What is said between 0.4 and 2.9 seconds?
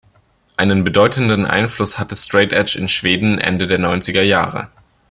Einen bedeutenden Einfluss hatte Straight Edge in